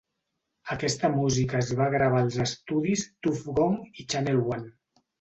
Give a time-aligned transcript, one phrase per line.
[0.75, 4.71] Aquesta música es va gravar als estudis Tuff Gong i Channel One.